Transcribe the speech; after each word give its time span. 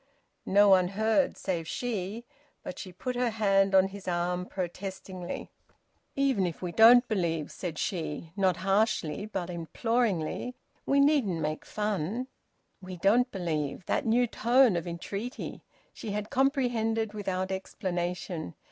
No 0.47 0.67
one 0.67 0.87
heard 0.87 1.37
save 1.37 1.67
she. 1.67 2.25
But 2.63 2.79
she 2.79 2.91
put 2.91 3.15
her 3.15 3.29
hand 3.29 3.75
on 3.75 3.89
his 3.89 4.07
arm 4.07 4.47
protestingly. 4.47 5.51
"Even 6.15 6.47
if 6.47 6.59
we 6.59 6.71
don't 6.71 7.07
believe," 7.07 7.51
said 7.51 7.77
she 7.77 8.31
not 8.35 8.57
harshly, 8.65 9.27
but 9.27 9.51
imploringly, 9.51 10.55
"we 10.87 10.99
needn't 10.99 11.39
make 11.39 11.65
fun." 11.65 12.25
"We 12.81 12.97
don't 12.97 13.29
believe!" 13.29 13.81
And 13.81 13.85
that 13.85 14.07
new 14.07 14.25
tone 14.25 14.75
of 14.75 14.87
entreaty! 14.87 15.61
She 15.93 16.09
had 16.13 16.31
comprehended 16.31 17.13
without 17.13 17.51
explanation. 17.51 18.55